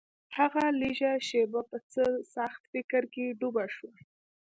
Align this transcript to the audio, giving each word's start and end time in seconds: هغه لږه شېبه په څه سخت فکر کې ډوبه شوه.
هغه 0.37 0.63
لږه 0.81 1.11
شېبه 1.27 1.61
په 1.69 1.77
څه 1.91 2.03
سخت 2.35 2.61
فکر 2.73 3.01
کې 3.13 3.25
ډوبه 3.39 3.65
شوه. 3.75 3.93